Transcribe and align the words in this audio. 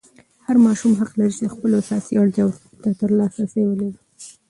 هر 0.45 0.57
ماشوم 0.65 0.91
حق 0.99 1.11
لري 1.19 1.31
چې 1.35 1.41
د 1.43 1.47
خپلو 1.53 1.75
اساسي 1.83 2.13
اړتیاوو 2.21 2.59
ته 2.99 3.05
لاسرسی 3.19 3.61
ولري. 3.67 3.97